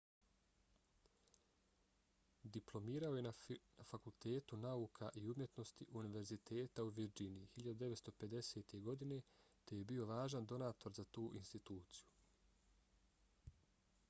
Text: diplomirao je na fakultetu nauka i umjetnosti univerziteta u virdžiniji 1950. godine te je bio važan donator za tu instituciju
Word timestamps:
diplomirao 2.55 3.17
je 3.17 3.23
na 3.25 3.33
fakultetu 3.89 4.57
nauka 4.61 5.09
i 5.23 5.25
umjetnosti 5.33 5.85
univerziteta 6.01 6.85
u 6.87 6.89
virdžiniji 7.01 7.49
1950. 7.59 8.73
godine 8.87 9.19
te 9.65 9.77
je 9.81 9.85
bio 9.91 10.07
važan 10.13 10.47
donator 10.55 10.97
za 11.01 11.05
tu 11.11 11.27
instituciju 11.41 13.53